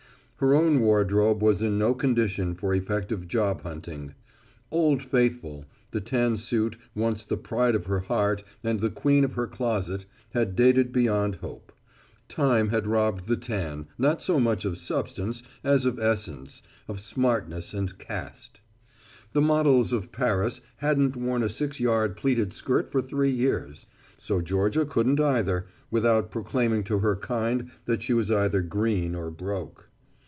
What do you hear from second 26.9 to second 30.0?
her kind that she was either green or broke.